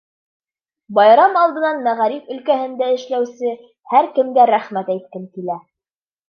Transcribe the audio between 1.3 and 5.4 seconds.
алдынан мәғариф өлкәһендә эшләүсе һәр кемгә рәхмәт әйткем